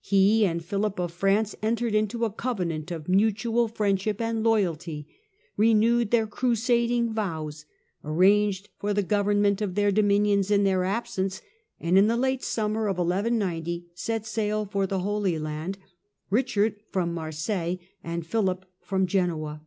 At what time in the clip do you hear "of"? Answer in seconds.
0.98-1.12, 2.90-3.06, 9.60-9.74, 12.88-12.96